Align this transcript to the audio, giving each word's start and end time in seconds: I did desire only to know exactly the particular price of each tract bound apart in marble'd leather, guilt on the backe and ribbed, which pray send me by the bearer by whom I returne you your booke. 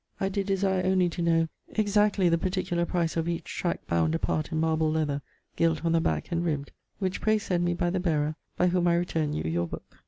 I 0.19 0.29
did 0.29 0.47
desire 0.47 0.83
only 0.83 1.09
to 1.09 1.21
know 1.21 1.47
exactly 1.67 2.27
the 2.27 2.39
particular 2.39 2.87
price 2.87 3.15
of 3.17 3.29
each 3.29 3.45
tract 3.55 3.85
bound 3.85 4.15
apart 4.15 4.51
in 4.51 4.59
marble'd 4.59 4.95
leather, 4.95 5.21
guilt 5.55 5.85
on 5.85 5.91
the 5.91 6.01
backe 6.01 6.31
and 6.31 6.43
ribbed, 6.43 6.71
which 6.97 7.21
pray 7.21 7.37
send 7.37 7.63
me 7.63 7.75
by 7.75 7.91
the 7.91 7.99
bearer 7.99 8.33
by 8.57 8.69
whom 8.69 8.87
I 8.87 8.95
returne 8.95 9.33
you 9.33 9.43
your 9.43 9.67
booke. 9.67 9.97